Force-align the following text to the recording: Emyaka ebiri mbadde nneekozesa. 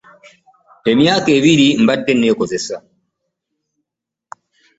Emyaka 0.91 1.29
ebiri 1.37 1.67
mbadde 1.81 2.11
nneekozesa. 2.15 2.77